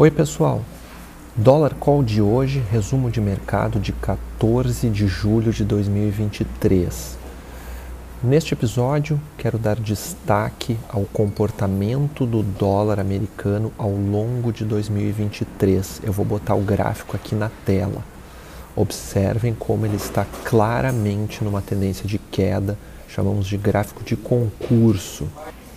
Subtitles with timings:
[0.00, 0.62] Oi, pessoal.
[1.34, 7.18] Dólar call de hoje, resumo de mercado de 14 de julho de 2023.
[8.22, 16.02] Neste episódio, quero dar destaque ao comportamento do dólar americano ao longo de 2023.
[16.04, 18.04] Eu vou botar o gráfico aqui na tela.
[18.76, 22.78] Observem como ele está claramente numa tendência de queda,
[23.08, 25.26] chamamos de gráfico de concurso.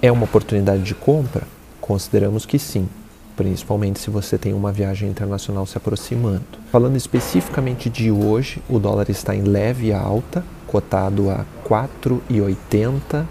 [0.00, 1.42] É uma oportunidade de compra?
[1.80, 2.88] Consideramos que sim
[3.36, 6.44] principalmente se você tem uma viagem internacional se aproximando.
[6.70, 13.24] Falando especificamente de hoje, o dólar está em leve alta, cotado a 4,80,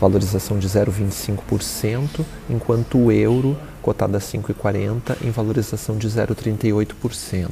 [0.00, 7.48] valorização de 0,25%, enquanto o euro cotado a 5,40 em valorização de 0,38%.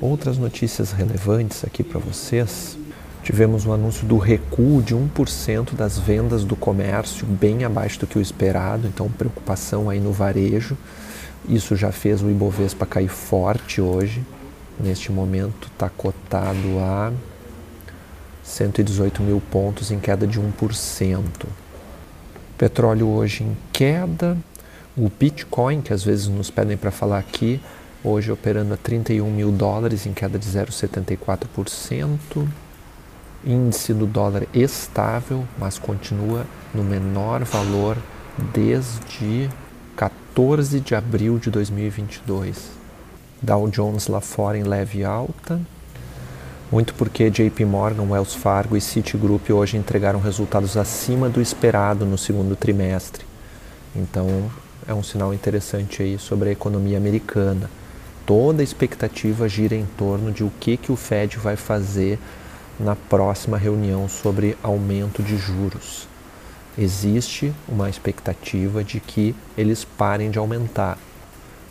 [0.00, 2.78] Outras notícias relevantes aqui para vocês.
[3.22, 8.18] Tivemos um anúncio do recuo de 1% das vendas do comércio, bem abaixo do que
[8.18, 10.76] o esperado, então preocupação aí no varejo.
[11.46, 14.24] Isso já fez o Ibovespa cair forte hoje.
[14.78, 17.12] Neste momento está cotado a
[18.42, 21.20] 118 mil pontos em queda de 1%.
[22.56, 24.38] Petróleo hoje em queda.
[24.96, 27.60] O Bitcoin, que às vezes nos pedem para falar aqui,
[28.02, 32.48] hoje operando a 31 mil dólares em queda de 0,74%
[33.44, 37.96] índice do dólar estável, mas continua no menor valor
[38.52, 39.48] desde
[39.96, 42.70] 14 de abril de 2022.
[43.42, 45.60] Dow Jones lá fora em leve alta,
[46.70, 52.16] muito porque JP Morgan, Wells Fargo e Citigroup hoje entregaram resultados acima do esperado no
[52.16, 53.24] segundo trimestre.
[53.96, 54.50] Então,
[54.86, 57.68] é um sinal interessante aí sobre a economia americana.
[58.24, 62.18] Toda a expectativa gira em torno de o que, que o Fed vai fazer
[62.80, 66.08] na próxima reunião sobre aumento de juros.
[66.78, 70.96] Existe uma expectativa de que eles parem de aumentar,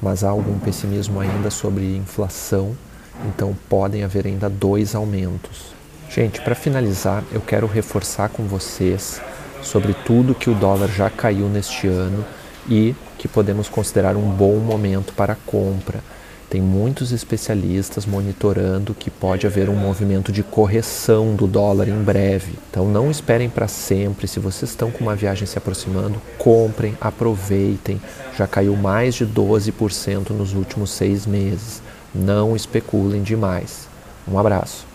[0.01, 2.77] mas há algum pessimismo ainda sobre inflação,
[3.25, 5.73] então podem haver ainda dois aumentos.
[6.09, 9.21] Gente, para finalizar, eu quero reforçar com vocês
[9.63, 12.23] sobre tudo que o dólar já caiu neste ano
[12.69, 15.99] e que podemos considerar um bom momento para compra
[16.49, 22.53] tem muitos especialistas monitorando que pode haver um movimento de correção do dólar em breve.
[22.71, 24.27] Então não esperem para sempre.
[24.27, 28.01] Se vocês estão com uma viagem se aproximando, comprem, aproveitem.
[28.35, 31.83] Já caiu mais de 12% nos últimos seis meses.
[32.15, 33.87] Não especulem demais.
[34.27, 34.88] Um abraço.